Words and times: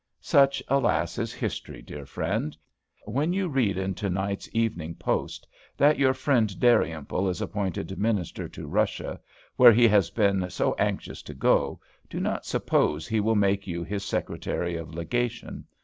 Such, 0.19 0.63
alas, 0.67 1.19
is 1.19 1.31
history, 1.31 1.83
dear 1.83 2.07
friend! 2.07 2.57
When 3.05 3.33
you 3.33 3.47
read 3.47 3.77
in 3.77 3.93
to 3.93 4.09
night's 4.09 4.49
"Evening 4.51 4.95
Post" 4.95 5.45
that 5.77 5.99
your 5.99 6.15
friend 6.15 6.59
Dalrymple 6.59 7.29
is 7.29 7.39
appointed 7.39 7.95
Minister 7.99 8.49
to 8.49 8.65
Russia, 8.65 9.21
where 9.57 9.71
he 9.71 9.87
has 9.89 10.09
been 10.09 10.49
so 10.49 10.73
anxious 10.79 11.21
to 11.21 11.35
go, 11.35 11.79
do 12.09 12.19
not 12.19 12.47
suppose 12.47 13.07
he 13.07 13.19
will 13.19 13.35
make 13.35 13.67
you 13.67 13.83
his 13.83 14.03
Secretary 14.03 14.75
of 14.75 14.91
Legation. 14.91 15.67